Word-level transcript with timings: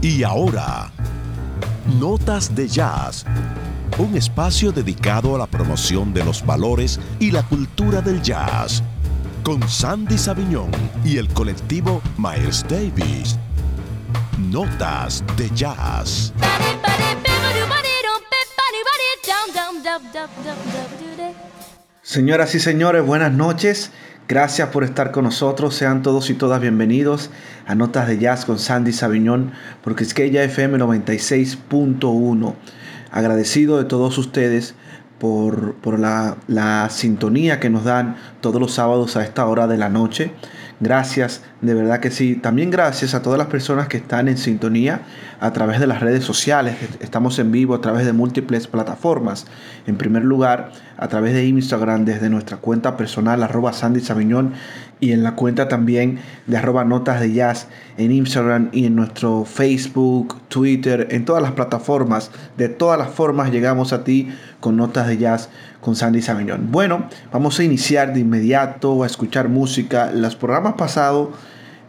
Y 0.00 0.22
ahora, 0.22 0.92
Notas 1.98 2.54
de 2.54 2.68
Jazz, 2.68 3.24
un 3.98 4.16
espacio 4.16 4.70
dedicado 4.70 5.34
a 5.34 5.38
la 5.38 5.46
promoción 5.48 6.14
de 6.14 6.24
los 6.24 6.46
valores 6.46 7.00
y 7.18 7.32
la 7.32 7.42
cultura 7.42 8.00
del 8.00 8.22
jazz, 8.22 8.80
con 9.42 9.68
Sandy 9.68 10.16
Saviñón 10.16 10.70
y 11.04 11.16
el 11.16 11.26
colectivo 11.28 12.00
Miles 12.16 12.64
Davis. 12.68 13.36
Notas 14.38 15.24
de 15.36 15.50
Jazz. 15.50 16.32
Señoras 22.02 22.54
y 22.54 22.60
señores, 22.60 23.04
buenas 23.04 23.32
noches. 23.32 23.90
Gracias 24.28 24.68
por 24.68 24.84
estar 24.84 25.10
con 25.10 25.24
nosotros. 25.24 25.74
Sean 25.74 26.02
todos 26.02 26.28
y 26.28 26.34
todas 26.34 26.60
bienvenidos 26.60 27.30
a 27.66 27.74
Notas 27.74 28.06
de 28.06 28.18
Jazz 28.18 28.44
con 28.44 28.58
Sandy 28.58 28.92
Saviñón, 28.92 29.52
porque 29.82 30.04
es 30.04 30.12
que 30.12 30.30
ya 30.30 30.42
FM 30.42 30.76
96.1. 30.76 32.54
Agradecido 33.10 33.78
de 33.78 33.86
todos 33.86 34.18
ustedes 34.18 34.74
por, 35.18 35.76
por 35.76 35.98
la, 35.98 36.36
la 36.46 36.90
sintonía 36.90 37.58
que 37.58 37.70
nos 37.70 37.84
dan 37.84 38.16
todos 38.42 38.60
los 38.60 38.74
sábados 38.74 39.16
a 39.16 39.24
esta 39.24 39.46
hora 39.46 39.66
de 39.66 39.78
la 39.78 39.88
noche. 39.88 40.32
Gracias, 40.78 41.42
de 41.60 41.74
verdad 41.74 41.98
que 42.00 42.10
sí. 42.10 42.36
También 42.36 42.70
gracias 42.70 43.14
a 43.14 43.22
todas 43.22 43.38
las 43.38 43.48
personas 43.48 43.88
que 43.88 43.96
están 43.96 44.28
en 44.28 44.38
sintonía 44.38 45.02
a 45.40 45.52
través 45.52 45.80
de 45.80 45.86
las 45.86 46.00
redes 46.00 46.24
sociales. 46.24 46.76
Estamos 47.00 47.38
en 47.38 47.50
vivo 47.50 47.74
a 47.74 47.80
través 47.80 48.06
de 48.06 48.12
múltiples 48.12 48.68
plataformas. 48.68 49.46
En 49.86 49.96
primer 49.96 50.24
lugar, 50.24 50.70
a 50.96 51.08
través 51.08 51.34
de 51.34 51.46
Instagram 51.46 52.04
desde 52.04 52.30
nuestra 52.30 52.58
cuenta 52.58 52.96
personal 52.96 53.42
arroba 53.42 53.72
Sandy 53.72 54.00
Sabiñón 54.00 54.52
y 55.00 55.12
en 55.12 55.22
la 55.22 55.34
cuenta 55.34 55.68
también 55.68 56.18
de 56.46 56.56
arroba 56.56 56.84
notas 56.84 57.20
de 57.20 57.32
jazz 57.32 57.68
en 57.96 58.12
Instagram 58.12 58.68
y 58.72 58.86
en 58.86 58.96
nuestro 58.96 59.44
Facebook, 59.44 60.36
Twitter, 60.48 61.08
en 61.10 61.24
todas 61.24 61.42
las 61.42 61.52
plataformas. 61.52 62.30
De 62.56 62.68
todas 62.68 62.98
las 62.98 63.10
formas 63.10 63.50
llegamos 63.50 63.92
a 63.92 64.04
ti 64.04 64.28
con 64.60 64.76
notas 64.76 65.08
de 65.08 65.18
jazz 65.18 65.50
con 65.80 65.96
Sandy 65.96 66.22
Sabiñón. 66.22 66.70
Bueno, 66.70 67.08
vamos 67.32 67.58
a 67.58 67.64
iniciar 67.64 68.12
de 68.12 68.20
inmediato 68.20 69.02
a 69.02 69.06
escuchar 69.06 69.48
música. 69.48 70.10
Los 70.12 70.36
programas 70.36 70.74
pasados 70.74 71.30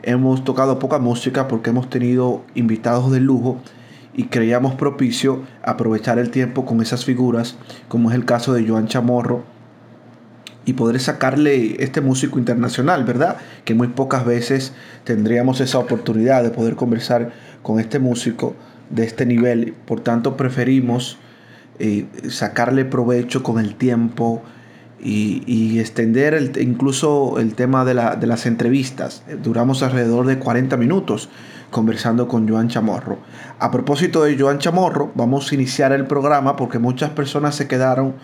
hemos 0.04 0.44
tocado 0.44 0.80
poca 0.80 1.00
música 1.00 1.48
porque 1.48 1.70
hemos 1.70 1.90
tenido 1.90 2.44
invitados 2.56 3.12
de 3.12 3.20
lujo 3.20 3.58
y 4.14 4.26
creíamos 4.26 4.76
propicio 4.76 5.44
aprovechar 5.64 6.20
el 6.20 6.30
tiempo 6.30 6.66
con 6.66 6.82
esas 6.82 7.06
figuras, 7.06 7.56
como 7.88 8.10
es 8.10 8.16
el 8.16 8.26
caso 8.26 8.54
de 8.54 8.68
Joan 8.68 8.88
Chamorro 8.88 9.44
y 10.66 10.74
poder 10.74 11.00
sacarle 11.00 11.84
este 11.84 12.02
músico 12.02 12.38
internacional, 12.38 13.04
¿verdad? 13.04 13.38
Que 13.66 13.74
muy 13.74 13.88
pocas 13.88 14.26
veces 14.26 14.74
tendríamos 15.04 15.62
esa 15.62 15.80
oportunidad 15.80 16.44
de 16.44 16.50
poder 16.50 16.76
conversar 16.76 17.32
con 17.64 17.80
este 17.80 17.98
músico 18.00 18.56
de 18.90 19.06
este 19.06 19.26
nivel. 19.26 19.74
Por 19.86 20.02
tanto, 20.02 20.38
preferimos 20.38 21.18
eh, 21.80 22.06
sacarle 22.30 22.86
provecho 22.86 23.42
con 23.42 23.58
el 23.58 23.76
tiempo 23.76 24.44
y, 25.02 25.80
extender 25.80 26.34
el, 26.34 26.52
incluso 26.62 27.40
el 27.40 27.56
tema 27.56 27.86
de, 27.86 27.94
la, 27.94 28.16
de 28.16 28.28
las 28.28 28.46
entrevistas. 28.46 29.24
Duramos 29.42 29.82
alrededor 29.84 30.26
de 30.26 30.40
40 30.40 30.78
minutos 30.78 31.30
conversando 31.72 32.28
con 32.28 32.48
Joan 32.48 32.68
Chamorro. 32.68 33.20
A 33.60 33.72
propósito 33.72 34.24
de 34.24 34.38
Joan 34.38 34.60
Chamorro, 34.60 35.12
vamos 35.16 35.52
a 35.52 35.56
iniciar 35.56 35.92
el 35.92 36.06
programa 36.06 36.56
porque 36.56 36.80
muchas 36.80 37.12
personas 37.12 37.56
se 37.56 37.68
quedaron 37.68 38.16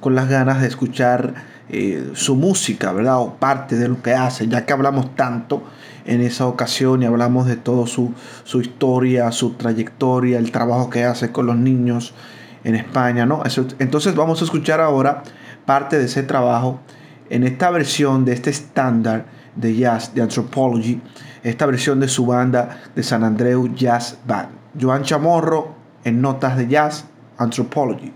con 0.00 0.14
las 0.14 0.28
ganas 0.28 0.60
de 0.60 0.68
escuchar 0.68 1.34
eh, 1.68 2.10
su 2.14 2.34
música, 2.34 2.92
¿verdad? 2.92 3.18
O 3.20 3.34
parte 3.34 3.76
de 3.76 3.88
lo 3.88 4.02
que 4.02 4.14
hace, 4.14 4.48
ya 4.48 4.66
que 4.66 4.72
hablamos 4.72 5.14
tanto 5.14 5.62
en 6.04 6.20
esa 6.20 6.46
ocasión 6.46 7.02
y 7.02 7.06
hablamos 7.06 7.46
de 7.46 7.56
todo 7.56 7.86
su, 7.86 8.12
su 8.44 8.60
historia, 8.60 9.30
su 9.30 9.52
trayectoria, 9.52 10.38
el 10.38 10.50
trabajo 10.50 10.90
que 10.90 11.04
hace 11.04 11.30
con 11.30 11.46
los 11.46 11.56
niños 11.56 12.14
en 12.64 12.74
España, 12.76 13.26
¿no? 13.26 13.42
entonces 13.80 14.14
vamos 14.14 14.40
a 14.40 14.44
escuchar 14.44 14.80
ahora 14.80 15.24
parte 15.64 15.98
de 15.98 16.06
ese 16.06 16.22
trabajo 16.22 16.80
en 17.30 17.44
esta 17.44 17.70
versión 17.70 18.24
de 18.24 18.32
este 18.32 18.50
estándar 18.50 19.26
de 19.56 19.76
jazz 19.76 20.14
de 20.14 20.22
Anthropology, 20.22 21.00
esta 21.42 21.66
versión 21.66 22.00
de 22.00 22.08
su 22.08 22.26
banda 22.26 22.82
de 22.94 23.02
San 23.02 23.24
Andreu 23.24 23.74
Jazz 23.74 24.18
Band. 24.26 24.48
Joan 24.80 25.02
Chamorro 25.02 25.74
en 26.04 26.20
Notas 26.20 26.56
de 26.56 26.68
Jazz 26.68 27.04
Anthropology. 27.38 28.12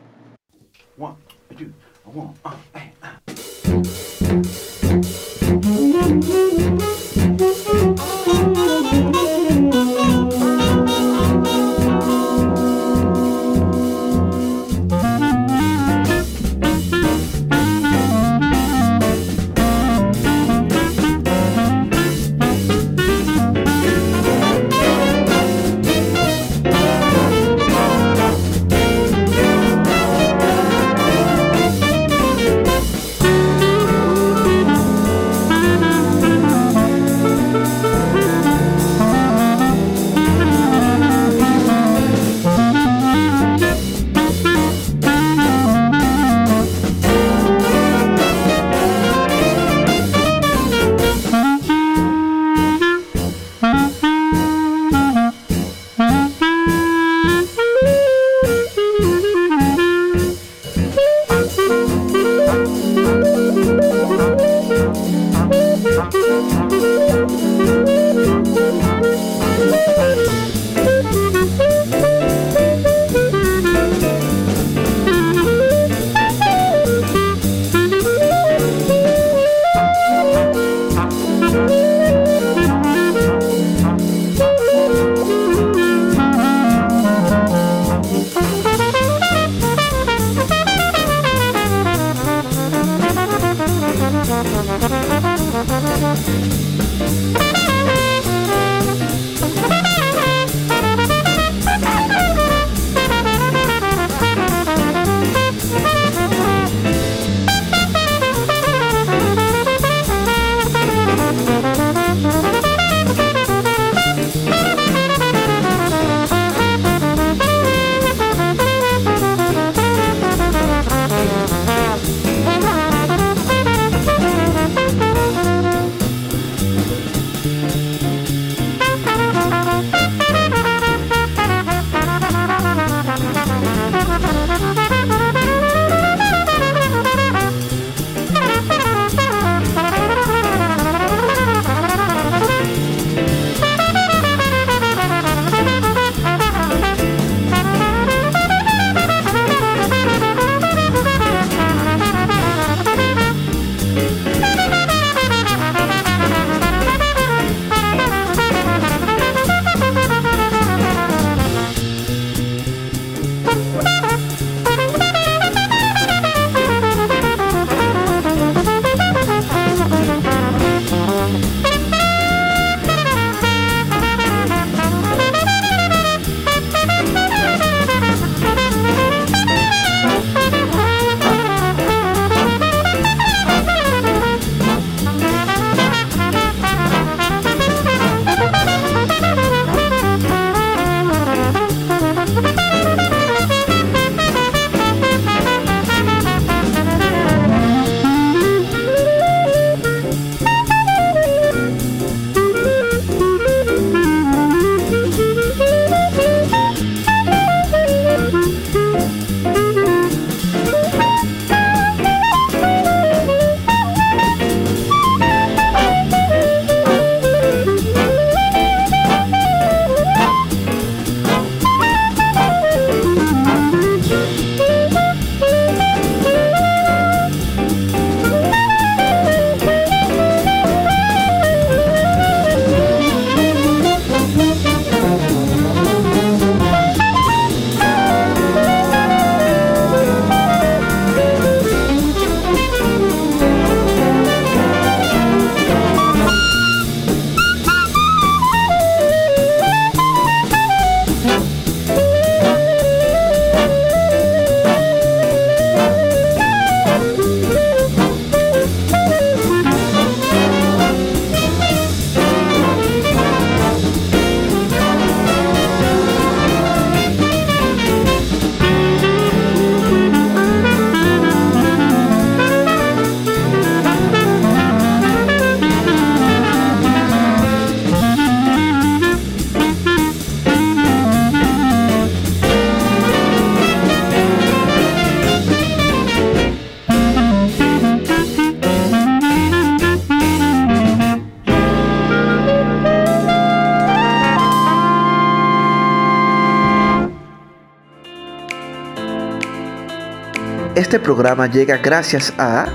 Este 300.87 301.01
programa 301.01 301.49
llega 301.49 301.79
gracias 301.79 302.33
a 302.39 302.67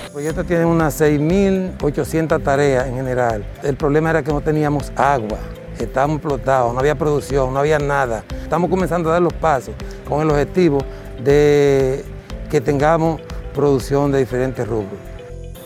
El 0.03 0.11
proyecto 0.11 0.43
tiene 0.43 0.65
unas 0.65 0.99
6.800 0.99 2.43
tareas 2.43 2.87
en 2.87 2.95
general. 2.95 3.45
El 3.63 3.77
problema 3.77 4.09
era 4.09 4.21
que 4.21 4.33
no 4.33 4.41
teníamos 4.41 4.91
agua, 4.97 5.37
estábamos 5.79 6.17
explotados, 6.17 6.73
no 6.73 6.79
había 6.81 6.95
producción, 6.95 7.53
no 7.53 7.59
había 7.59 7.79
nada. 7.79 8.25
Estamos 8.43 8.69
comenzando 8.69 9.09
a 9.09 9.13
dar 9.13 9.21
los 9.21 9.33
pasos 9.33 9.75
con 10.09 10.21
el 10.21 10.29
objetivo 10.29 10.79
de 11.23 12.03
que 12.49 12.59
tengamos 12.59 13.21
producción 13.53 14.11
de 14.11 14.19
diferentes 14.19 14.67
rubros. 14.67 14.99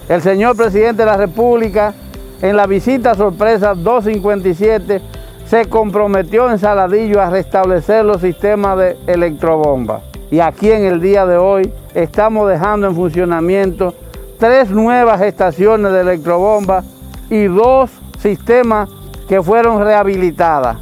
El 0.08 0.22
señor 0.22 0.56
presidente 0.56 1.02
de 1.02 1.06
la 1.08 1.18
República, 1.18 1.96
en 2.42 2.56
la 2.56 2.68
visita 2.68 3.16
sorpresa 3.16 3.74
257, 3.74 5.02
se 5.46 5.66
comprometió 5.66 6.50
en 6.50 6.60
Saladillo 6.60 7.22
a 7.22 7.30
restablecer 7.30 8.06
los 8.06 8.22
sistemas 8.22 8.78
de 8.78 8.98
electrobomba. 9.08 10.02
Y 10.32 10.40
aquí 10.40 10.72
en 10.72 10.86
el 10.86 11.02
día 11.02 11.26
de 11.26 11.38
hoy 11.38 11.74
estamos 11.94 12.48
dejando 12.48 12.88
en 12.88 12.96
funcionamiento 12.96 13.94
tres 14.38 14.70
nuevas 14.70 15.22
estaciones 15.22 15.92
de 15.92 16.02
electrobomba 16.02 16.84
y 17.30 17.46
dos 17.46 17.90
sistemas 18.20 18.90
que 19.28 19.42
fueron 19.42 19.84
rehabilitadas. 19.84 20.78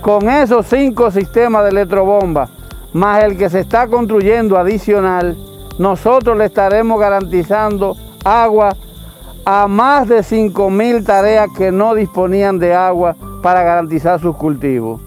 Con 0.00 0.30
esos 0.30 0.66
cinco 0.66 1.10
sistemas 1.10 1.64
de 1.64 1.70
electrobomba, 1.70 2.48
más 2.92 3.24
el 3.24 3.36
que 3.36 3.50
se 3.50 3.60
está 3.60 3.86
construyendo 3.88 4.56
adicional, 4.56 5.36
nosotros 5.78 6.38
le 6.38 6.46
estaremos 6.46 6.98
garantizando 6.98 7.96
agua 8.24 8.74
a 9.46 9.68
más 9.68 10.08
de 10.08 10.18
5.000 10.18 11.06
tareas 11.06 11.48
que 11.56 11.70
no 11.70 11.94
disponían 11.94 12.58
de 12.58 12.74
agua 12.74 13.14
para 13.42 13.62
garantizar 13.62 14.20
sus 14.20 14.36
cultivos. 14.36 15.00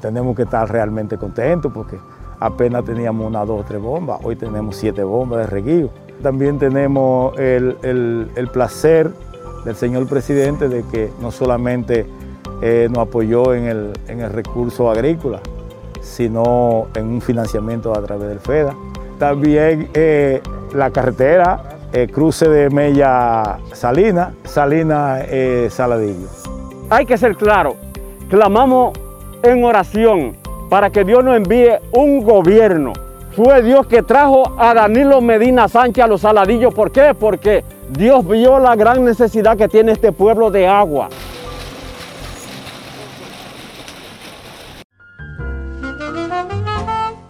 Tenemos 0.00 0.36
que 0.36 0.42
estar 0.42 0.70
realmente 0.70 1.18
contentos 1.18 1.72
porque 1.74 1.98
apenas 2.38 2.84
teníamos 2.84 3.26
una, 3.26 3.44
dos, 3.44 3.66
tres 3.66 3.82
bombas, 3.82 4.20
hoy 4.22 4.36
tenemos 4.36 4.76
siete 4.76 5.02
bombas 5.02 5.40
de 5.40 5.46
reguío. 5.46 5.90
También 6.22 6.60
tenemos 6.60 7.36
el, 7.40 7.76
el, 7.82 8.30
el 8.36 8.48
placer 8.48 9.10
del 9.64 9.74
señor 9.74 10.06
presidente 10.06 10.68
de 10.68 10.84
que 10.84 11.10
no 11.20 11.32
solamente 11.32 12.06
eh, 12.62 12.88
nos 12.88 13.08
apoyó 13.08 13.52
en 13.52 13.64
el, 13.64 13.92
en 14.06 14.20
el 14.20 14.30
recurso 14.30 14.90
agrícola, 14.90 15.40
sino 16.00 16.86
en 16.94 17.06
un 17.08 17.20
financiamiento 17.20 17.92
a 17.98 18.00
través 18.02 18.28
del 18.28 18.38
FEDA. 18.38 18.76
También 19.18 19.90
eh, 19.92 20.40
la 20.72 20.90
carretera, 20.90 21.69
eh, 21.92 22.08
cruce 22.12 22.48
de 22.48 22.70
Mella 22.70 23.58
Salina, 23.72 24.32
Salina 24.44 25.20
eh, 25.22 25.68
Saladillo. 25.70 26.28
Hay 26.88 27.06
que 27.06 27.16
ser 27.18 27.36
claro, 27.36 27.76
clamamos 28.28 28.92
en 29.42 29.64
oración 29.64 30.36
para 30.68 30.90
que 30.90 31.04
Dios 31.04 31.24
nos 31.24 31.36
envíe 31.36 31.78
un 31.92 32.22
gobierno. 32.22 32.92
Fue 33.34 33.62
Dios 33.62 33.86
que 33.86 34.02
trajo 34.02 34.58
a 34.58 34.74
Danilo 34.74 35.20
Medina 35.20 35.68
Sánchez 35.68 36.04
a 36.04 36.08
los 36.08 36.20
Saladillos. 36.20 36.74
¿Por 36.74 36.90
qué? 36.90 37.14
Porque 37.18 37.64
Dios 37.88 38.26
vio 38.26 38.58
la 38.58 38.76
gran 38.76 39.04
necesidad 39.04 39.56
que 39.56 39.68
tiene 39.68 39.92
este 39.92 40.12
pueblo 40.12 40.50
de 40.50 40.66
agua. 40.66 41.08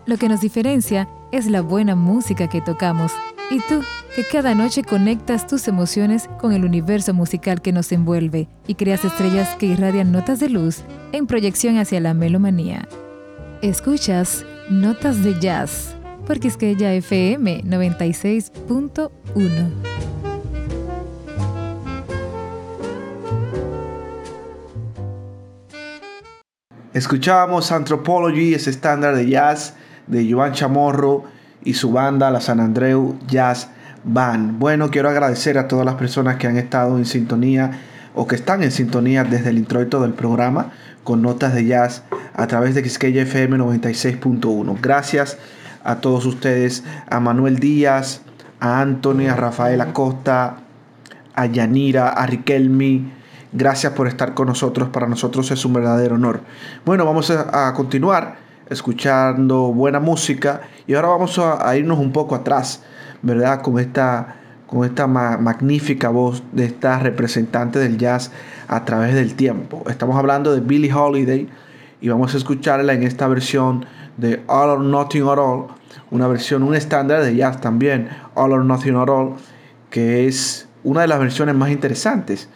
Lo 0.07 0.17
que 0.17 0.29
nos 0.29 0.40
diferencia 0.40 1.09
es 1.31 1.47
la 1.47 1.61
buena 1.61 1.95
música 1.95 2.49
que 2.49 2.61
tocamos. 2.61 3.12
Y 3.50 3.61
tú, 3.61 3.81
que 4.14 4.25
cada 4.25 4.55
noche 4.55 4.83
conectas 4.83 5.47
tus 5.47 5.69
emociones 5.69 6.29
con 6.38 6.52
el 6.52 6.64
universo 6.64 7.14
musical 7.14 7.62
que 7.62 7.73
nos 7.73 7.93
envuelve 7.93 8.49
y 8.67 8.75
creas 8.75 9.05
estrellas 9.05 9.55
que 9.57 9.67
irradian 9.67 10.11
notas 10.11 10.40
de 10.40 10.49
luz 10.49 10.83
en 11.12 11.29
proyección 11.29 11.79
hacia 11.79 12.00
la 12.00 12.12
melomanía. 12.12 12.88
Escuchas 13.62 14.45
Notas 14.69 15.23
de 15.23 15.38
Jazz, 15.38 15.95
porque 16.26 16.49
es 16.49 16.57
que 16.57 16.73
FM 16.73 17.62
96.1. 17.64 19.71
Escuchábamos 26.93 27.71
Anthropology, 27.71 28.55
ese 28.55 28.71
estándar 28.71 29.14
de 29.14 29.29
jazz 29.29 29.76
de 30.09 30.29
Joan 30.31 30.52
Chamorro 30.52 31.23
y 31.62 31.75
su 31.75 31.93
banda, 31.93 32.33
la 32.33 32.40
San 32.40 32.59
Andreu 32.59 33.17
Jazz 33.29 33.71
Band. 34.04 34.59
Bueno, 34.59 34.90
quiero 34.90 35.09
agradecer 35.09 35.59
a 35.59 35.69
todas 35.69 35.85
las 35.85 35.95
personas 35.95 36.37
que 36.37 36.47
han 36.47 36.57
estado 36.57 36.97
en 36.99 37.04
sintonía 37.04 37.73
o 38.14 38.26
que 38.26 38.35
están 38.35 38.62
en 38.62 38.71
sintonía 38.71 39.25
desde 39.25 39.50
el 39.50 39.59
introito 39.59 40.00
del 40.00 40.12
programa 40.12 40.73
con 41.04 41.23
notas 41.23 41.54
de 41.54 41.66
jazz 41.66 42.02
a 42.35 42.47
través 42.47 42.75
de 42.75 42.83
Quisqueya 42.83 43.23
FM 43.23 43.59
96.1. 43.59 44.78
Gracias 44.80 45.38
a 45.85 45.97
todos 45.97 46.26
ustedes, 46.26 46.85
a 47.09 47.21
Manuel 47.21 47.59
Díaz, 47.59 48.23
a 48.61 48.80
Anthony, 48.80 49.28
a 49.28 49.37
Rafael 49.37 49.80
Acosta, 49.80 50.59
a 51.35 51.47
Yanira, 51.47 52.11
a 52.11 52.26
Riquelmi. 52.26 53.12
Gracias 53.52 53.92
por 53.95 54.07
estar 54.07 54.35
con 54.35 54.47
nosotros. 54.47 54.90
Para 54.90 55.07
nosotros 55.07 55.50
es 55.50 55.64
un 55.64 55.73
verdadero 55.73 56.16
honor. 56.16 56.40
Bueno, 56.85 57.04
vamos 57.04 57.30
a, 57.30 57.73
continuar 57.75 58.37
escuchando 58.69 59.73
buena 59.73 59.99
música 59.99 60.61
y 60.87 60.95
ahora 60.95 61.09
vamos 61.09 61.38
a, 61.38 61.76
irnos 61.76 61.99
un 61.99 62.12
poco 62.12 62.35
atrás, 62.35 62.83
¿verdad? 63.22 63.62
Con 63.62 63.78
esta, 63.78 64.36
esta 64.84 65.06
ma 65.06 65.36
magnífica 65.36 66.08
voz 66.08 66.42
de 66.52 66.64
esta 66.66 66.98
representante 66.98 67.78
del 67.78 67.98
jazz 67.98 68.30
a 68.68 68.84
través 68.84 69.14
del 69.14 69.34
tiempo. 69.34 69.84
Estamos 69.88 70.16
hablando 70.16 70.52
de 70.52 70.60
Billie 70.60 70.92
Holiday 70.92 71.48
y 72.00 72.08
vamos 72.08 72.34
a 72.34 72.38
escucharla 72.38 72.92
en 72.92 73.02
esta 73.02 73.28
versión 73.28 73.84
de 74.16 74.42
All 74.46 74.70
or 74.70 74.80
Nothing 74.80 75.22
at 75.22 75.38
All, 75.38 75.66
una 76.10 76.26
versión, 76.28 76.62
un 76.62 76.74
estándar 76.74 77.22
de 77.22 77.34
jazz 77.34 77.60
también, 77.60 78.08
All 78.34 78.52
or 78.52 78.64
Nothing 78.64 78.96
at 78.96 79.08
All, 79.08 79.34
que 79.90 80.26
es 80.26 80.68
una 80.82 81.02
de 81.02 81.08
las 81.08 81.18
versiones 81.18 81.54
más 81.54 81.70
interesantes 81.70 82.48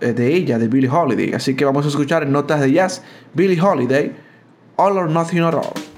de 0.00 0.34
ella, 0.34 0.58
de 0.58 0.68
Billie 0.68 0.90
Holiday. 0.90 1.32
Así 1.34 1.54
que 1.54 1.64
vamos 1.64 1.84
a 1.84 1.88
escuchar 1.88 2.22
en 2.24 2.32
notas 2.32 2.60
de 2.60 2.72
jazz 2.72 3.02
Billie 3.34 3.60
Holiday, 3.60 4.12
All 4.76 4.96
or 4.96 5.08
Nothing 5.08 5.42
at 5.42 5.54
All. 5.54 5.89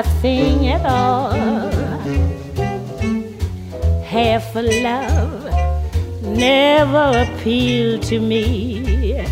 nothing 0.00 0.68
at 0.68 0.84
all. 0.86 1.30
Half 4.02 4.56
a 4.56 4.62
love 4.88 5.42
never 6.22 7.06
appealed 7.24 8.02
to 8.04 8.18
me. 8.18 9.26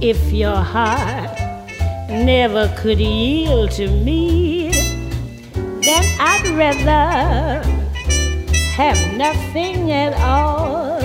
If 0.00 0.32
your 0.32 0.56
heart 0.56 1.38
never 2.08 2.64
could 2.76 2.98
yield 2.98 3.70
to 3.72 3.86
me, 3.86 4.70
then 5.86 6.04
I'd 6.18 6.48
rather 6.64 7.62
have 8.80 9.00
nothing 9.16 9.92
at 9.92 10.14
all. 10.32 10.98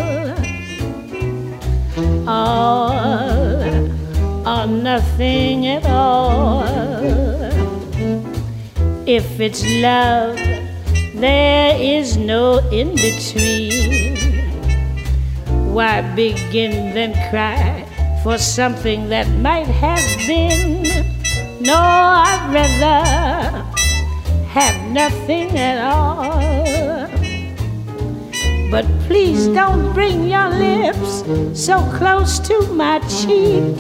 All 2.28 2.98
or 4.48 4.66
nothing 4.66 5.68
at 5.68 5.86
all. 5.86 7.47
If 9.08 9.40
it's 9.40 9.64
love, 9.66 10.36
there 11.16 11.80
is 11.80 12.18
no 12.18 12.60
in 12.72 12.94
between. 12.94 14.36
Why 15.74 16.02
begin 16.14 16.94
then 16.94 17.14
cry 17.30 17.88
for 18.22 18.38
something 18.38 19.08
that 19.08 19.30
might 19.40 19.68
have 19.68 20.04
been? 20.28 20.84
No, 21.62 21.80
I'd 21.80 22.52
rather 22.52 23.64
have 24.50 24.92
nothing 24.92 25.58
at 25.58 25.80
all. 25.88 27.08
But 28.70 28.86
please 29.08 29.48
don't 29.48 29.94
bring 29.94 30.28
your 30.28 30.50
lips 30.50 31.24
so 31.54 31.80
close 31.96 32.40
to 32.40 32.62
my 32.74 33.00
cheek. 33.08 33.74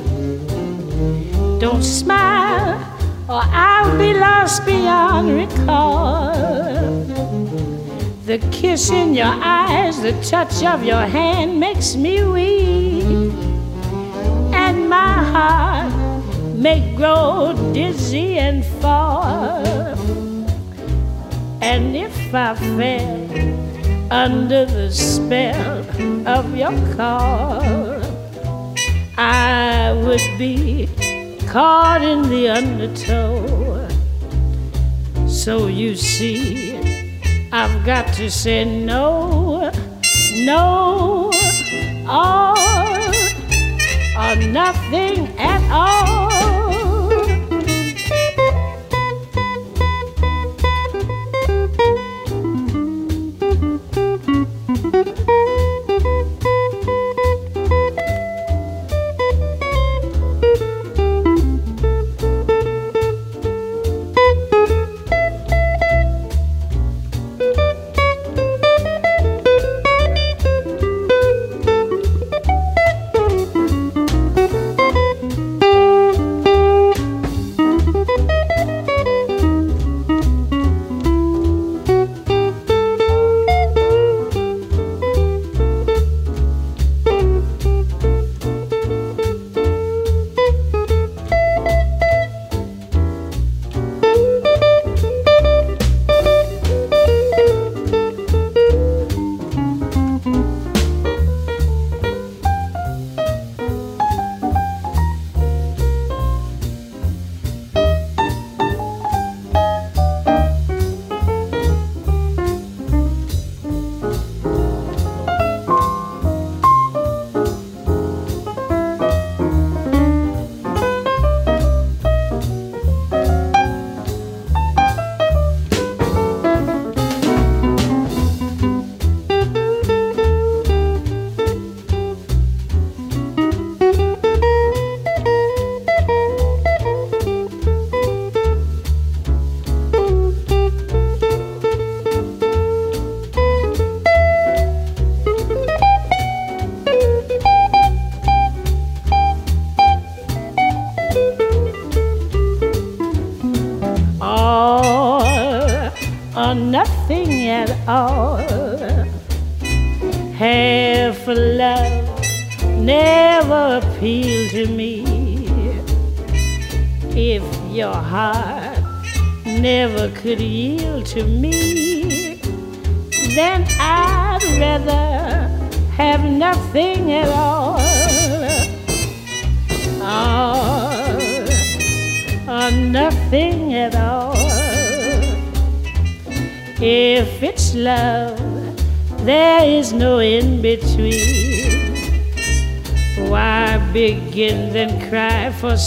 Don't 1.59 1.83
smile, 1.83 2.79
or 3.29 3.41
I'll 3.43 3.97
be 3.97 4.13
lost 4.13 4.65
beyond 4.65 5.35
recall. 5.35 6.33
The 8.25 8.39
kiss 8.51 8.89
in 8.89 9.13
your 9.13 9.35
eyes, 9.41 10.01
the 10.01 10.13
touch 10.21 10.63
of 10.63 10.83
your 10.83 11.01
hand 11.01 11.59
makes 11.59 11.95
me 11.95 12.23
weak, 12.23 13.33
and 14.53 14.89
my 14.89 15.13
heart 15.33 15.91
may 16.55 16.95
grow 16.95 17.53
dizzy 17.73 18.37
and 18.37 18.65
fall. 18.81 19.65
And 21.61 21.97
if 21.97 22.33
I 22.33 22.55
fell 22.55 24.11
under 24.11 24.65
the 24.65 24.89
spell 24.89 25.83
of 26.25 26.55
your 26.55 26.71
call, 26.95 27.61
I 29.17 29.91
would 30.03 30.37
be 30.37 30.87
caught 31.57 32.03
in 32.03 32.21
the 32.29 32.47
undertow. 32.47 33.87
So 35.27 35.65
you 35.65 35.95
see, 35.95 36.77
I've 37.51 37.83
got 37.83 38.13
to 38.13 38.29
say 38.29 38.63
no, 38.63 39.71
no, 40.45 41.31
or, 42.05 42.53
or 44.21 44.35
nothing 44.35 45.35
at 45.39 45.63
all. 45.71 46.36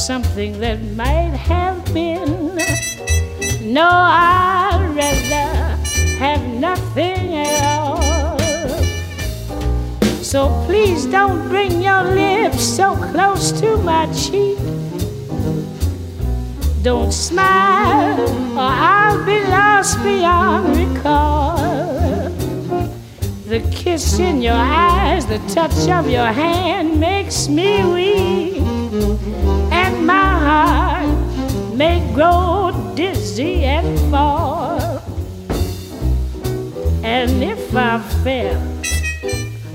Something 0.01 0.59
that 0.61 0.81
might 0.97 1.35
have 1.37 1.85
been. 1.93 2.57
No, 3.63 3.87
I'd 3.87 4.93
rather 4.95 5.77
have 6.17 6.43
nothing 6.55 7.35
at 7.37 7.63
all. 7.79 8.79
So 10.23 10.49
please 10.65 11.05
don't 11.05 11.49
bring 11.49 11.83
your 11.83 12.03
lips 12.03 12.63
so 12.63 12.97
close 13.13 13.53
to 13.61 13.77
my 13.79 14.07
cheek. 14.13 14.59
Don't 16.83 17.13
smile, 17.13 18.21
or 18.57 18.73
I'll 18.93 19.25
be 19.27 19.39
lost 19.49 20.03
beyond 20.03 20.77
recall. 20.79 21.59
The 23.47 23.61
kiss 23.71 24.19
in 24.19 24.41
your 24.41 24.55
eyes, 24.55 25.27
the 25.27 25.41
touch 25.53 25.89
of 25.89 26.09
your 26.09 26.33
hand 26.33 26.99
makes 26.99 27.49
me 27.49 27.85
weak 27.85 28.41
heart 30.51 31.77
may 31.77 31.99
grow 32.13 32.73
dizzy 32.97 33.65
and 33.65 33.89
fall. 34.11 34.81
And 37.05 37.43
if 37.55 37.63
I 37.75 37.93
fell 38.25 38.61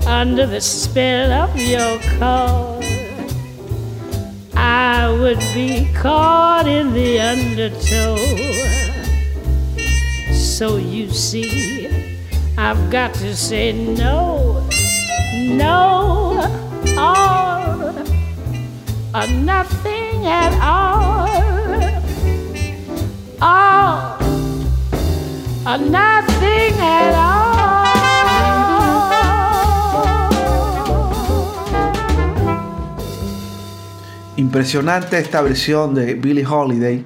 under 0.06 0.46
the 0.46 0.60
spell 0.60 1.30
of 1.44 1.56
your 1.56 1.98
call, 2.18 2.80
I 4.54 5.10
would 5.20 5.42
be 5.54 5.88
caught 5.94 6.66
in 6.78 6.92
the 6.92 7.10
undertow. 7.32 8.16
So 10.34 10.76
you 10.76 11.10
see, 11.10 11.88
I've 12.58 12.90
got 12.90 13.14
to 13.24 13.34
say 13.34 13.72
no, 13.72 14.66
no, 15.62 15.74
all, 16.98 17.98
or 19.18 19.26
nothing 19.52 20.05
at 20.24 20.52
all. 20.62 20.96
Impresionante 34.36 35.18
esta 35.18 35.42
versión 35.42 35.94
de 35.94 36.14
Billie 36.14 36.46
Holiday, 36.46 37.04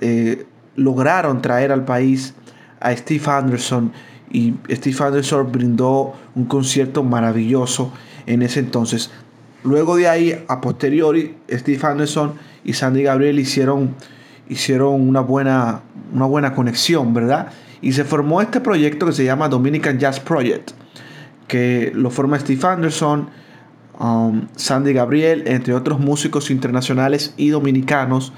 eh, 0.00 0.46
lograron 0.76 1.40
traer 1.42 1.72
al 1.72 1.84
país 1.84 2.34
a 2.80 2.94
Steve 2.94 3.24
Anderson 3.26 3.92
y 4.30 4.54
Steve 4.70 4.96
Anderson 5.00 5.50
brindó 5.50 6.14
un 6.34 6.44
concierto 6.44 7.02
maravilloso 7.02 7.92
en 8.26 8.42
ese 8.42 8.60
entonces. 8.60 9.10
Luego 9.66 9.96
de 9.96 10.08
ahí, 10.08 10.44
a 10.46 10.60
posteriori, 10.60 11.34
Steve 11.50 11.80
Anderson 11.82 12.34
y 12.64 12.72
Sandy 12.72 13.02
Gabriel 13.02 13.40
hicieron, 13.40 13.96
hicieron 14.48 15.08
una, 15.08 15.20
buena, 15.20 15.80
una 16.12 16.24
buena 16.24 16.54
conexión, 16.54 17.12
¿verdad? 17.12 17.48
Y 17.82 17.92
se 17.92 18.04
formó 18.04 18.40
este 18.40 18.60
proyecto 18.60 19.06
que 19.06 19.12
se 19.12 19.24
llama 19.24 19.48
Dominican 19.48 19.98
Jazz 19.98 20.20
Project, 20.20 20.70
que 21.48 21.90
lo 21.96 22.10
forma 22.10 22.38
Steve 22.38 22.64
Anderson, 22.64 23.28
um, 23.98 24.46
Sandy 24.54 24.92
Gabriel, 24.92 25.42
entre 25.46 25.74
otros 25.74 25.98
músicos 25.98 26.52
internacionales 26.52 27.34
y 27.36 27.48
dominicanos. 27.48 28.32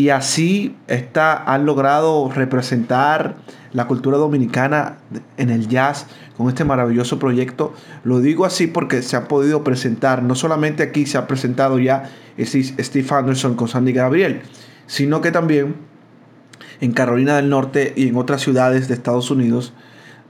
Y 0.00 0.08
así 0.08 0.76
está, 0.86 1.44
han 1.44 1.66
logrado 1.66 2.30
representar 2.34 3.36
la 3.74 3.86
cultura 3.86 4.16
dominicana 4.16 4.96
en 5.36 5.50
el 5.50 5.68
jazz 5.68 6.06
con 6.38 6.48
este 6.48 6.64
maravilloso 6.64 7.18
proyecto. 7.18 7.74
Lo 8.02 8.20
digo 8.20 8.46
así 8.46 8.66
porque 8.66 9.02
se 9.02 9.18
ha 9.18 9.28
podido 9.28 9.62
presentar, 9.62 10.22
no 10.22 10.34
solamente 10.34 10.82
aquí 10.82 11.04
se 11.04 11.18
ha 11.18 11.26
presentado 11.26 11.78
ya 11.78 12.08
Steve 12.38 13.06
Anderson 13.10 13.56
con 13.56 13.68
Sandy 13.68 13.92
Gabriel, 13.92 14.40
sino 14.86 15.20
que 15.20 15.32
también 15.32 15.74
en 16.80 16.92
Carolina 16.92 17.36
del 17.36 17.50
Norte 17.50 17.92
y 17.94 18.08
en 18.08 18.16
otras 18.16 18.40
ciudades 18.40 18.88
de 18.88 18.94
Estados 18.94 19.30
Unidos, 19.30 19.74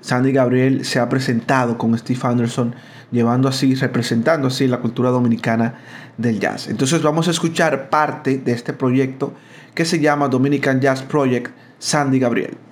Sandy 0.00 0.33
Gabriel 0.33 0.85
se 0.85 0.98
ha 0.98 1.09
presentado 1.09 1.78
con 1.78 1.96
Steve 1.96 2.18
Anderson, 2.24 2.74
llevando 3.12 3.48
así, 3.48 3.76
representando 3.76 4.48
así 4.48 4.66
la 4.66 4.80
cultura 4.80 5.11
dominicana 5.11 5.76
del 6.18 6.40
jazz. 6.40 6.66
Entonces 6.66 7.02
vamos 7.02 7.28
a 7.28 7.30
escuchar 7.30 7.88
parte 7.88 8.38
de 8.38 8.50
este 8.50 8.72
proyecto 8.72 9.33
que 9.74 9.85
se 9.85 10.00
llama 10.00 10.28
Dominican 10.28 10.80
Jazz 10.80 11.02
Project 11.02 11.52
Sandy 11.78 12.18
Gabriel. 12.18 12.69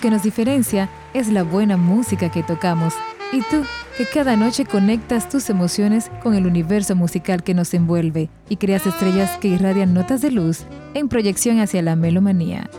Lo 0.00 0.02
que 0.02 0.10
nos 0.12 0.22
diferencia 0.22 0.88
es 1.12 1.28
la 1.28 1.42
buena 1.42 1.76
música 1.76 2.30
que 2.30 2.42
tocamos. 2.42 2.94
Y 3.32 3.42
tú, 3.42 3.64
que 3.98 4.06
cada 4.06 4.34
noche 4.34 4.64
conectas 4.64 5.28
tus 5.28 5.50
emociones 5.50 6.10
con 6.22 6.34
el 6.34 6.46
universo 6.46 6.96
musical 6.96 7.42
que 7.42 7.52
nos 7.52 7.74
envuelve 7.74 8.30
y 8.48 8.56
creas 8.56 8.86
estrellas 8.86 9.36
que 9.36 9.48
irradian 9.48 9.92
notas 9.92 10.22
de 10.22 10.30
luz 10.30 10.64
en 10.94 11.10
proyección 11.10 11.60
hacia 11.60 11.82
la 11.82 11.96
melomanía. 11.96 12.70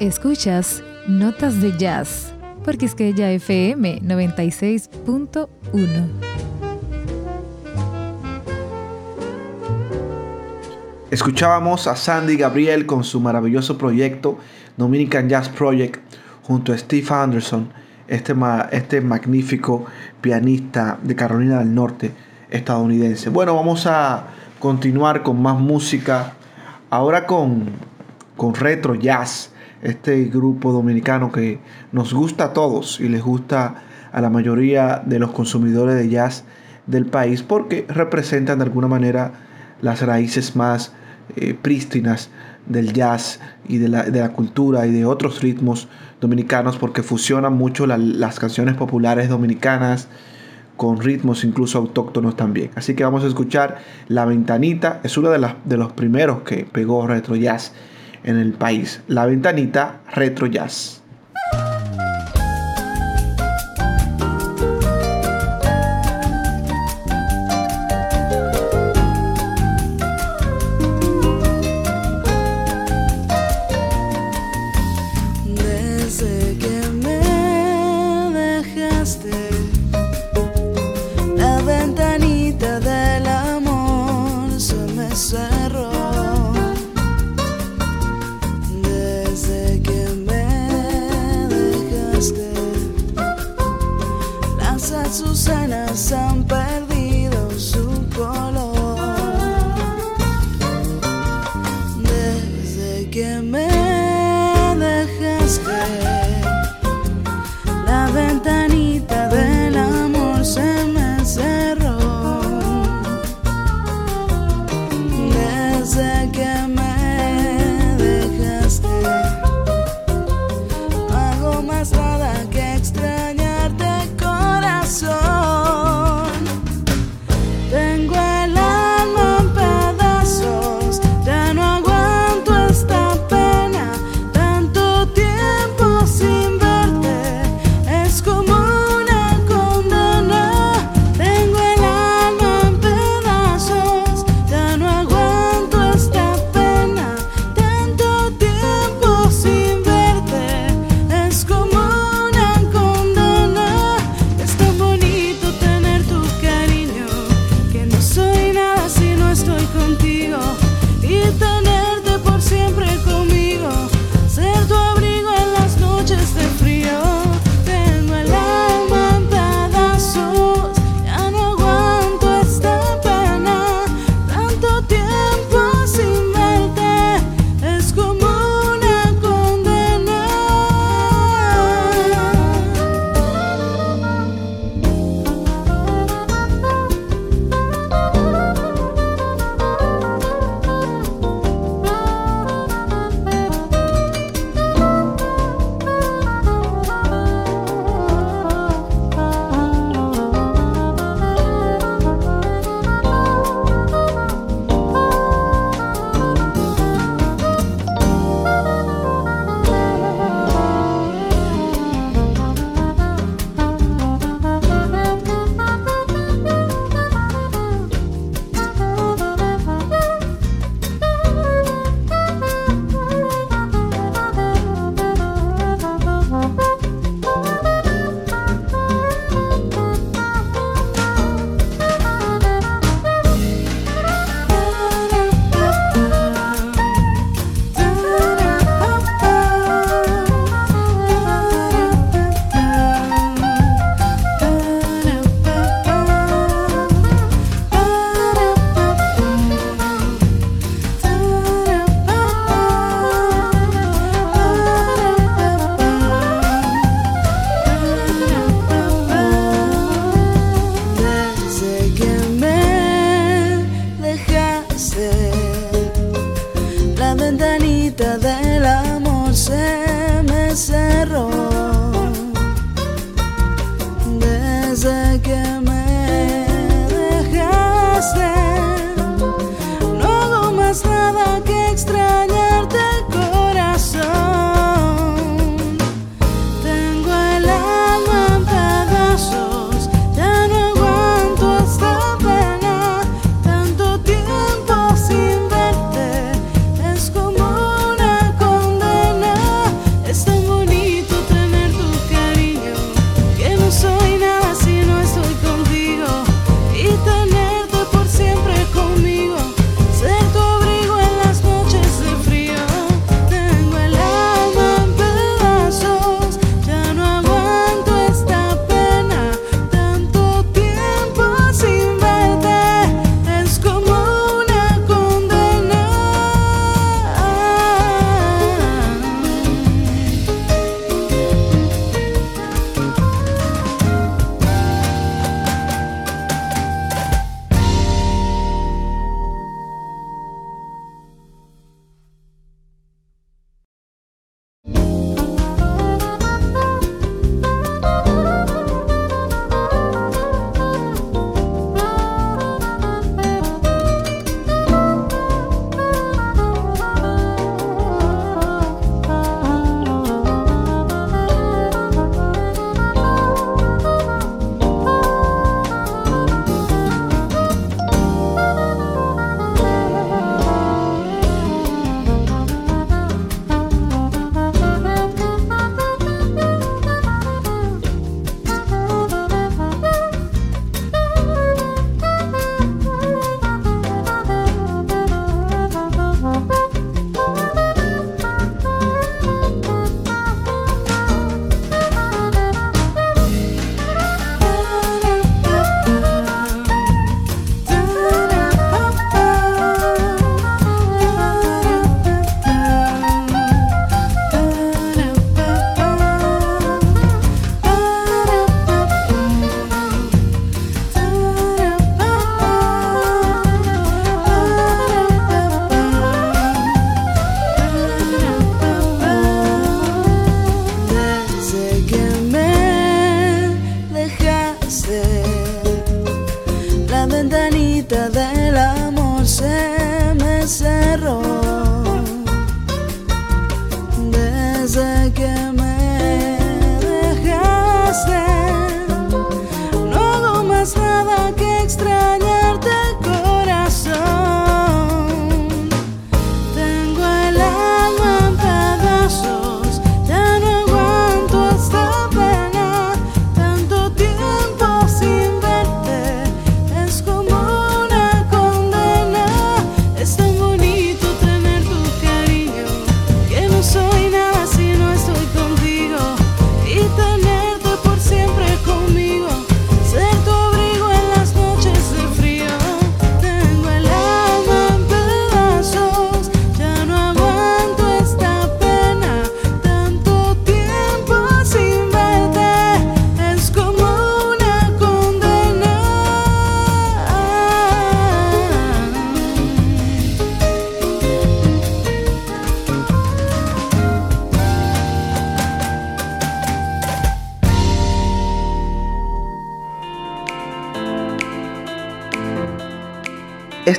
Escuchas 0.00 0.82
Notas 1.06 1.60
de 1.60 1.76
Jazz, 1.76 2.32
que 2.96 3.08
ella 3.08 3.30
FM 3.32 4.00
96.1. 4.00 6.08
Escuchábamos 11.10 11.86
a 11.86 11.96
Sandy 11.96 12.38
Gabriel 12.38 12.86
con 12.86 13.04
su 13.04 13.20
maravilloso 13.20 13.76
proyecto 13.76 14.38
Dominican 14.78 15.28
Jazz 15.28 15.50
Project 15.50 16.05
junto 16.46 16.72
a 16.72 16.78
Steve 16.78 17.06
Anderson, 17.10 17.70
este, 18.06 18.34
este 18.70 19.00
magnífico 19.00 19.84
pianista 20.20 20.96
de 21.02 21.16
Carolina 21.16 21.58
del 21.58 21.74
Norte 21.74 22.12
estadounidense. 22.50 23.30
Bueno, 23.30 23.56
vamos 23.56 23.86
a 23.86 24.28
continuar 24.60 25.24
con 25.24 25.42
más 25.42 25.58
música, 25.58 26.34
ahora 26.88 27.26
con, 27.26 27.64
con 28.36 28.54
Retro 28.54 28.94
Jazz, 28.94 29.50
este 29.82 30.24
grupo 30.26 30.70
dominicano 30.70 31.32
que 31.32 31.58
nos 31.90 32.14
gusta 32.14 32.44
a 32.44 32.52
todos 32.52 33.00
y 33.00 33.08
les 33.08 33.22
gusta 33.22 33.82
a 34.12 34.20
la 34.20 34.30
mayoría 34.30 35.02
de 35.04 35.18
los 35.18 35.32
consumidores 35.32 35.96
de 35.96 36.08
jazz 36.08 36.44
del 36.86 37.06
país 37.06 37.42
porque 37.42 37.86
representan 37.88 38.58
de 38.58 38.64
alguna 38.64 38.86
manera 38.86 39.32
las 39.80 40.00
raíces 40.00 40.54
más 40.54 40.92
eh, 41.34 41.54
prístinas 41.60 42.30
del 42.66 42.92
jazz 42.92 43.40
y 43.68 43.78
de 43.78 43.88
la, 43.88 44.28
cultura 44.32 44.86
y 44.86 44.92
de 44.92 45.04
otros 45.04 45.42
ritmos 45.42 45.88
dominicanos 46.20 46.76
porque 46.76 47.02
fusionan 47.02 47.52
mucho 47.54 47.86
las 47.86 48.38
canciones 48.38 48.74
populares 48.74 49.28
dominicanas 49.28 50.08
con 50.76 51.00
ritmos 51.00 51.44
incluso 51.44 51.78
autóctonos 51.78 52.36
también. 52.36 52.70
Así 52.74 52.94
que 52.94 53.04
vamos 53.04 53.24
a 53.24 53.28
escuchar 53.28 53.78
La 54.08 54.24
Ventanita, 54.24 55.00
es 55.04 55.16
uno 55.16 55.30
de, 55.30 55.48
de 55.64 55.76
los 55.76 55.92
primeros 55.92 56.42
que 56.42 56.66
pegó 56.70 57.06
retro 57.06 57.36
jazz 57.36 57.72
en 58.24 58.36
el 58.36 58.52
país. 58.52 59.00
La 59.08 59.26
Ventanita 59.26 60.00
retro 60.12 60.46
jazz. 60.46 61.02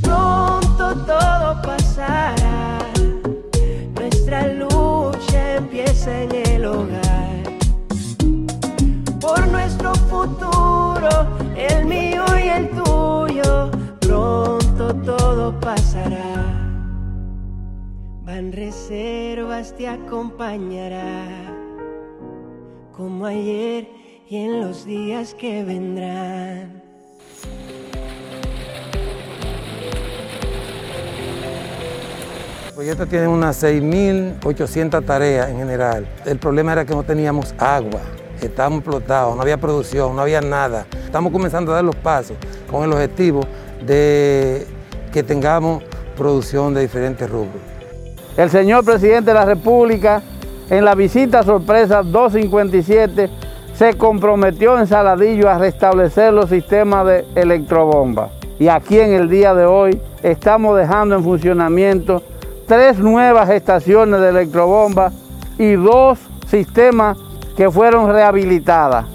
Pronto 0.02 0.96
todo 1.06 1.62
pasará. 1.62 2.93
Nuestra 4.26 4.54
lucha 4.54 5.56
empieza 5.58 6.22
en 6.22 6.32
el 6.48 6.66
hogar. 6.66 7.44
Por 9.20 9.48
nuestro 9.50 9.94
futuro, 9.96 11.10
el 11.58 11.86
mío 11.86 12.24
y 12.42 12.48
el 12.48 12.70
tuyo, 12.70 13.70
pronto 14.00 14.96
todo 15.04 15.60
pasará. 15.60 16.56
Van 18.24 18.54
reservas 18.54 19.76
te 19.76 19.90
acompañará, 19.90 21.28
como 22.96 23.26
ayer 23.26 23.90
y 24.30 24.38
en 24.38 24.62
los 24.62 24.86
días 24.86 25.34
que 25.34 25.66
vendrán. 25.66 26.83
El 32.74 32.78
proyecto 32.78 33.06
tiene 33.06 33.28
unas 33.28 33.62
6.800 33.62 35.06
tareas 35.06 35.48
en 35.48 35.58
general. 35.58 36.08
El 36.26 36.40
problema 36.40 36.74
era 36.74 36.84
que 36.84 36.96
no 36.96 37.04
teníamos 37.04 37.54
agua, 37.60 38.02
estábamos 38.42 38.80
explotados, 38.80 39.36
no 39.36 39.44
había 39.44 39.58
producción, 39.58 40.16
no 40.16 40.24
había 40.24 40.42
nada. 40.42 40.88
Estamos 41.06 41.32
comenzando 41.32 41.72
a 41.72 41.76
dar 41.76 41.84
los 41.84 41.96
pasos 41.96 42.36
con 42.72 42.84
el 42.84 42.92
objetivo 42.92 43.42
de 43.86 44.66
que 45.12 45.22
tengamos 45.22 45.84
producción 46.18 46.74
de 46.74 46.82
diferentes 46.82 47.30
rubros. 47.30 47.62
El 48.38 48.50
señor 48.50 48.84
presidente 48.84 49.30
de 49.30 49.36
la 49.36 49.46
República, 49.46 50.24
en 50.68 50.84
la 50.84 50.96
visita 50.96 51.44
sorpresa 51.44 52.02
257, 52.02 53.30
se 53.76 53.94
comprometió 53.94 54.80
en 54.80 54.88
Saladillo 54.88 55.48
a 55.48 55.60
restablecer 55.60 56.34
los 56.34 56.50
sistemas 56.50 57.06
de 57.06 57.26
electrobomba. 57.36 58.32
Y 58.58 58.68
aquí 58.68 59.00
en 59.00 59.14
el 59.14 59.30
día 59.30 59.54
de 59.54 59.68
hoy 59.68 60.02
estamos 60.24 60.76
dejando 60.76 61.14
en 61.14 61.24
funcionamiento 61.24 62.24
tres 62.66 63.00
nuevas 63.00 63.50
estaciones 63.50 64.20
de 64.22 64.30
electrobomba 64.30 65.12
y 65.58 65.74
dos 65.74 66.20
sistemas 66.48 67.18
que 67.56 67.70
fueron 67.70 68.12
rehabilitadas. 68.12 69.06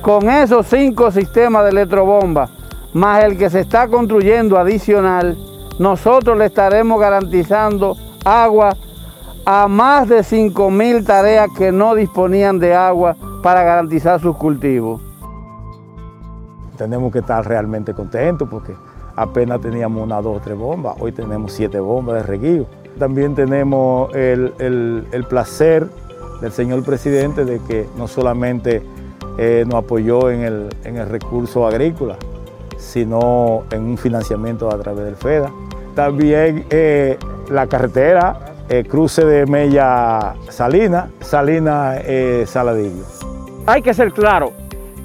Con 0.00 0.28
esos 0.28 0.66
cinco 0.66 1.10
sistemas 1.10 1.64
de 1.64 1.70
electrobomba, 1.70 2.48
más 2.92 3.24
el 3.24 3.38
que 3.38 3.50
se 3.50 3.60
está 3.60 3.88
construyendo 3.88 4.58
adicional, 4.58 5.36
nosotros 5.78 6.36
le 6.36 6.46
estaremos 6.46 7.00
garantizando 7.00 7.96
agua 8.24 8.76
a 9.44 9.66
más 9.66 10.08
de 10.08 10.20
5.000 10.20 11.04
tareas 11.04 11.48
que 11.56 11.72
no 11.72 11.94
disponían 11.94 12.58
de 12.58 12.74
agua 12.74 13.16
para 13.42 13.64
garantizar 13.64 14.20
sus 14.20 14.36
cultivos. 14.36 15.00
Tenemos 16.76 17.12
que 17.12 17.18
estar 17.18 17.46
realmente 17.46 17.92
contentos 17.94 18.48
porque 18.48 18.74
apenas 19.16 19.60
teníamos 19.60 20.02
una, 20.02 20.20
dos, 20.20 20.40
tres 20.42 20.56
bombas, 20.56 20.96
hoy 21.00 21.12
tenemos 21.12 21.52
siete 21.52 21.80
bombas 21.80 22.16
de 22.16 22.22
reguío. 22.22 22.66
También 22.98 23.34
tenemos 23.34 24.14
el, 24.14 24.52
el- 24.58 25.24
placer 25.24 25.86
del 26.40 26.52
señor 26.52 26.82
presidente 26.84 27.44
de 27.44 27.58
que 27.60 27.86
no 27.96 28.06
solamente 28.08 28.82
eh, 29.38 29.64
nos 29.66 29.76
apoyó 29.84 30.30
en 30.30 30.40
el, 30.42 30.68
en 30.84 30.96
el 30.98 31.08
recurso 31.08 31.66
agrícola, 31.66 32.16
sino 32.76 33.62
en 33.70 33.82
un 33.84 33.98
financiamiento 33.98 34.68
a 34.72 34.78
través 34.78 35.04
del 35.04 35.16
FEDA. 35.16 35.50
También 35.94 36.64
eh, 36.70 37.16
la 37.50 37.66
carretera, 37.66 38.54
eh, 38.68 38.84
cruce 38.88 39.24
de 39.24 39.46
Mella 39.46 40.34
Salina, 40.48 41.10
Salina 41.20 41.96
Saladillo. 42.46 43.04
Hay 43.66 43.82
que 43.82 43.94
ser 43.94 44.12
claro, 44.12 44.52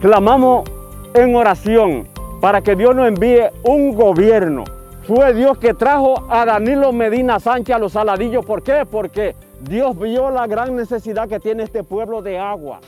clamamos 0.02 0.70
en 1.14 1.36
oración 1.36 2.08
para 2.42 2.62
que 2.62 2.76
Dios 2.76 2.96
nos 2.96 3.08
envíe 3.08 3.42
un 3.64 3.94
gobierno. 3.96 4.64
Fue 5.08 5.34
Dios 5.34 5.58
que 5.58 5.74
trajo 5.74 6.30
a 6.30 6.44
Danilo 6.44 6.92
Medina 6.92 7.40
Sánchez 7.40 7.78
a 7.78 7.80
los 7.80 7.94
saladillos. 7.94 8.46
¿Por 8.46 8.62
qué? 8.62 8.86
Porque 8.86 9.38
Dios 9.62 9.98
vio 9.98 10.30
la 10.30 10.46
gran 10.48 10.76
necesidad 10.76 11.30
que 11.30 11.40
tiene 11.40 11.64
este 11.64 11.82
pueblo 11.82 12.22
de 12.22 12.38
agua. 12.38 12.82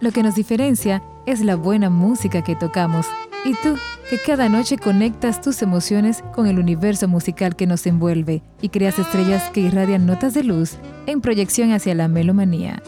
Lo 0.00 0.10
que 0.12 0.22
nos 0.22 0.34
diferencia 0.34 1.02
es 1.26 1.42
la 1.42 1.56
buena 1.56 1.90
música 1.90 2.42
que 2.42 2.56
tocamos. 2.56 3.06
Y 3.44 3.52
tú, 3.62 3.76
que 4.08 4.16
cada 4.18 4.48
noche 4.48 4.78
conectas 4.78 5.42
tus 5.42 5.60
emociones 5.60 6.24
con 6.32 6.46
el 6.46 6.58
universo 6.58 7.08
musical 7.08 7.56
que 7.56 7.66
nos 7.66 7.86
envuelve 7.86 8.42
y 8.62 8.70
creas 8.70 8.98
estrellas 8.98 9.50
que 9.50 9.60
irradian 9.60 10.06
notas 10.06 10.32
de 10.32 10.44
luz 10.44 10.78
en 11.04 11.20
proyección 11.20 11.72
hacia 11.72 11.94
la 11.94 12.08
melomanía. 12.08 12.82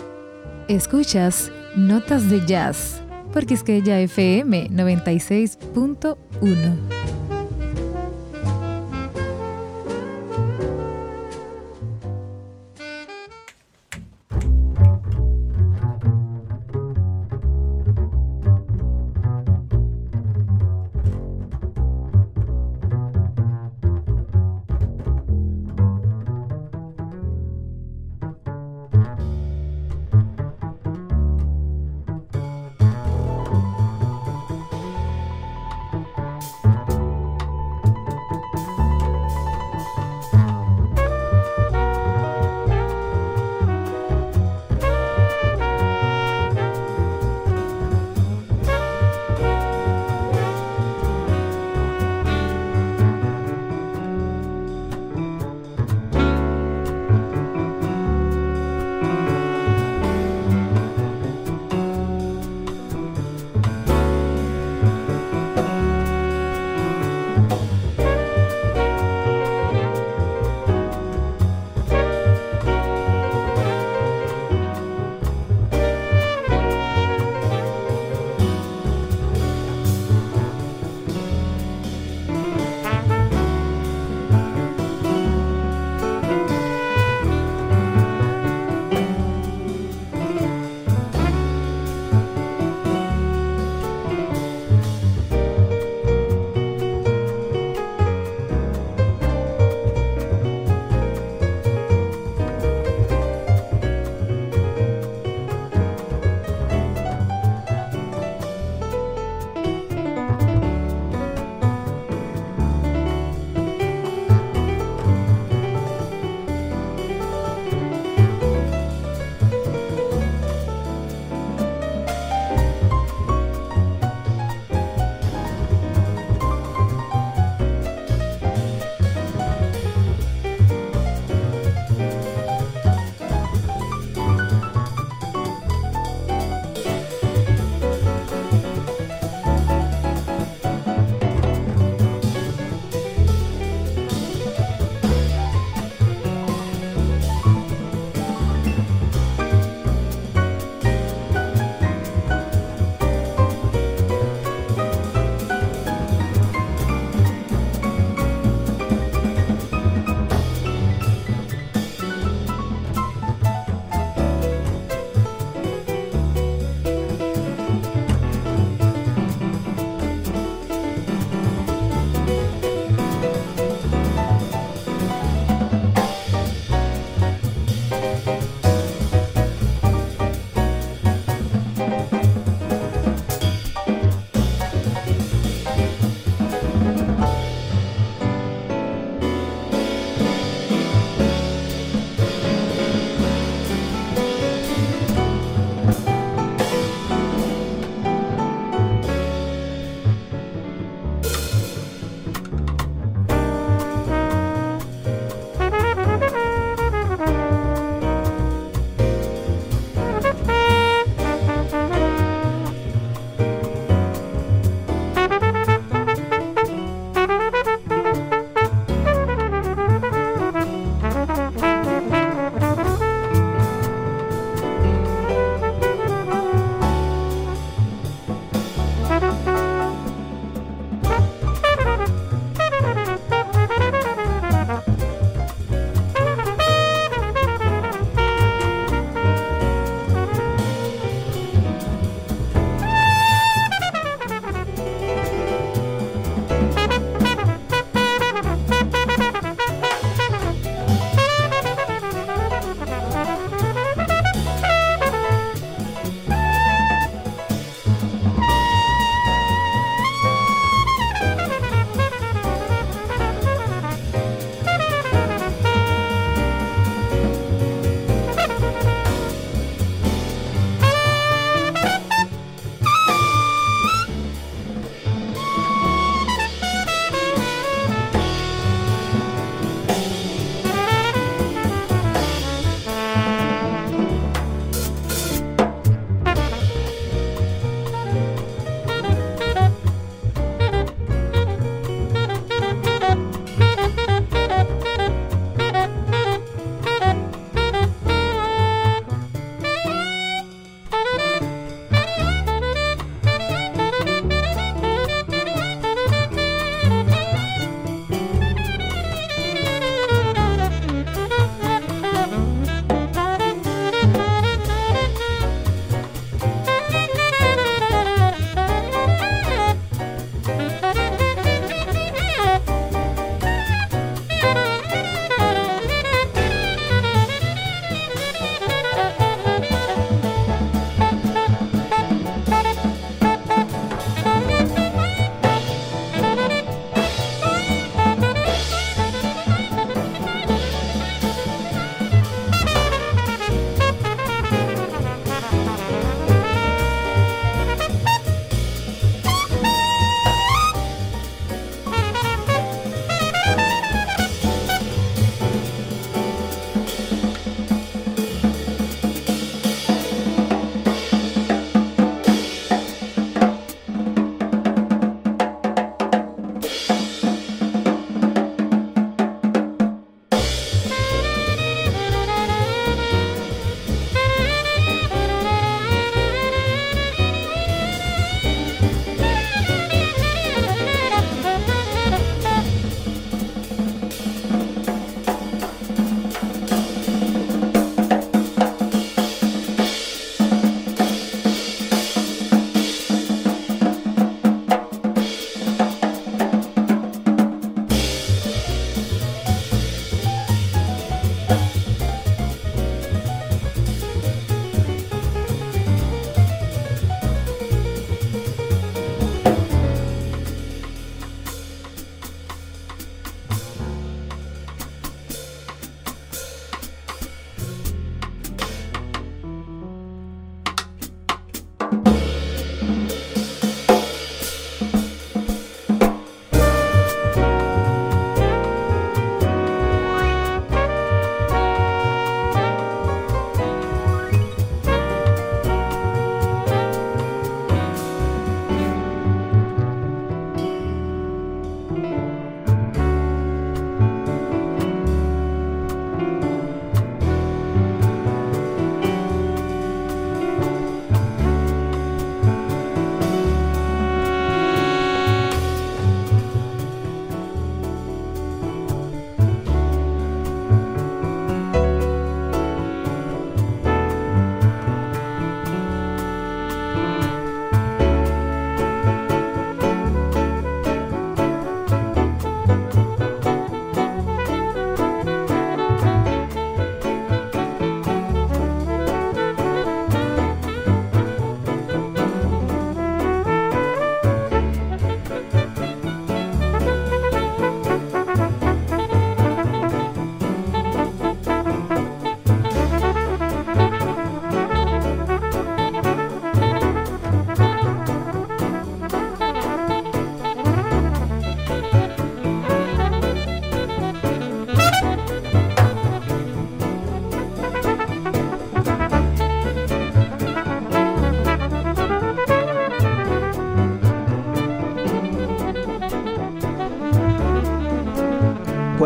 Escuchas 0.68 1.52
Notas 1.76 2.28
de 2.28 2.44
Jazz, 2.46 3.01
porque 3.32 3.54
es 3.54 3.62
que 3.62 3.76
ella 3.76 4.00
FM 4.00 4.70
96.1. 4.70 7.01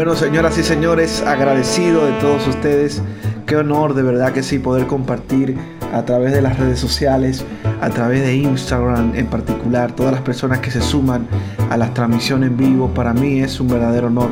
Bueno, 0.07 0.21
señoras 0.21 0.57
y 0.57 0.63
señores, 0.63 1.21
agradecido 1.23 2.07
de 2.07 2.13
todos 2.21 2.47
ustedes. 2.47 3.03
Qué 3.45 3.57
honor, 3.57 3.93
de 3.93 4.05
verdad 4.05 4.33
que 4.33 4.45
sí, 4.45 4.61
poder 4.61 4.87
compartir 4.87 5.59
a 5.93 6.05
través 6.05 6.33
de 6.33 6.41
las 6.41 6.61
redes 6.61 6.79
sociales, 6.79 7.45
a 7.81 7.91
través 7.91 8.23
de 8.23 8.37
Instagram 8.37 9.17
en 9.17 9.27
particular, 9.27 9.91
todas 9.97 10.13
las 10.13 10.21
personas 10.21 10.61
que 10.61 10.71
se 10.71 10.81
suman 10.81 11.27
a 11.71 11.77
las 11.77 11.93
transmisiones 11.93 12.51
en 12.51 12.57
vivo. 12.57 12.89
Para 12.95 13.13
mí 13.15 13.41
es 13.41 13.59
un 13.59 13.67
verdadero 13.67 14.07
honor, 14.07 14.31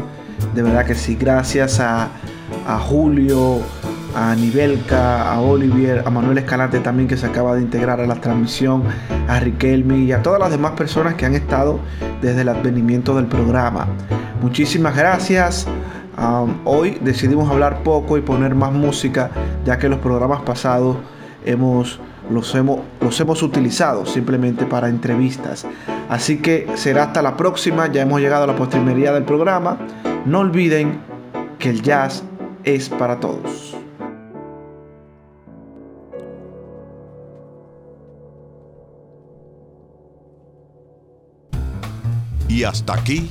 de 0.55 0.63
verdad 0.63 0.87
que 0.87 0.95
sí. 0.95 1.17
Gracias 1.17 1.81
a, 1.81 2.09
Julio, 2.79 3.59
a 4.15 4.37
Nivelka, 4.37 5.29
a 5.29 5.41
Olivier, 5.41 6.05
a 6.07 6.11
Manuel 6.11 6.39
Escalante 6.39 6.79
también 6.79 7.09
que 7.09 7.17
se 7.17 7.27
acaba 7.27 7.57
de 7.57 7.63
integrar 7.63 8.01
a 8.01 8.07
la 8.07 8.15
transmisión, 8.15 8.85
a 9.27 9.41
Riquelme 9.41 9.99
y 9.99 10.13
a 10.13 10.23
todas 10.23 10.39
las 10.39 10.53
demás 10.53 10.75
personas 10.77 11.15
que 11.15 11.27
han 11.27 11.35
estado 11.35 11.81
desde 12.23 12.43
el 12.43 12.49
advenimiento 12.49 13.17
del 13.17 13.27
programa. 13.27 13.89
Muchísimas 14.45 14.95
gracias. 14.95 15.67
Hoy 16.67 16.99
decidimos 17.01 17.51
hablar 17.51 17.83
poco 17.83 18.19
y 18.19 18.21
poner 18.21 18.55
más 18.55 18.75
música, 18.75 19.31
ya 19.65 19.79
que 19.79 19.89
los 19.89 20.01
programas 20.01 20.43
pasados 20.43 20.99
hemos, 21.47 21.99
los, 22.31 22.55
hemos, 22.55 22.81
los 23.01 23.19
hemos 23.21 23.43
utilizado 23.43 24.05
simplemente 24.05 24.67
para 24.67 24.91
entrevistas. 24.91 25.67
Así 26.11 26.43
que 26.43 26.69
será 26.75 27.05
hasta 27.05 27.23
la 27.23 27.39
próxima. 27.39 27.91
Ya 27.91 28.03
hemos 28.03 28.21
llegado 28.21 28.45
a 28.45 28.47
la 28.47 28.55
postrimería 28.55 29.13
del 29.13 29.25
programa. 29.25 29.79
No 30.27 30.41
olviden 30.41 30.99
que 31.59 31.71
el 31.71 31.81
jazz 31.81 32.23
es 32.65 32.91
para 32.91 33.21
todos. 33.21 33.79
Y 42.47 42.65
hasta 42.65 42.93
aquí, 42.93 43.31